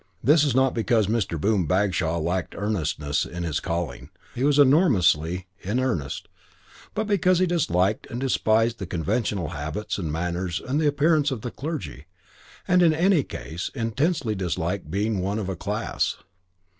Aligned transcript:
This 0.23 0.43
was 0.43 0.55
not 0.55 0.73
because 0.73 1.05
Mr. 1.05 1.39
Boom 1.39 1.67
Bagshaw 1.67 2.17
lacked 2.19 2.55
earnestness 2.57 3.23
in 3.23 3.43
his 3.43 3.59
calling, 3.59 4.09
for 4.33 4.39
he 4.39 4.43
was 4.43 4.57
enormously 4.57 5.45
in 5.59 5.79
earnest, 5.79 6.27
but 6.95 7.05
because 7.05 7.37
he 7.37 7.45
disliked 7.45 8.07
and 8.09 8.19
despised 8.19 8.79
the 8.79 8.87
conventional 8.87 9.49
habits 9.49 9.99
and 9.99 10.11
manners 10.11 10.59
and 10.59 10.81
appearance 10.81 11.29
of 11.29 11.41
the 11.41 11.51
clergy 11.51 12.07
and, 12.67 12.81
in 12.81 12.95
any 12.95 13.21
case, 13.21 13.69
intensely 13.75 14.33
disliked 14.33 14.89
being 14.89 15.19
one 15.19 15.37
of 15.37 15.49
a 15.49 15.55
class. 15.55 16.17